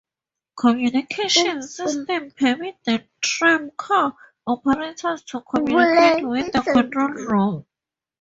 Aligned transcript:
Communications 0.57 1.75
systems 1.75 2.33
permit 2.33 2.75
the 2.85 3.05
tram 3.21 3.69
car 3.77 4.17
operators 4.47 5.21
to 5.25 5.41
communicate 5.41 6.27
with 6.27 6.51
the 6.51 6.61
control 6.63 7.09
room. 7.09 7.65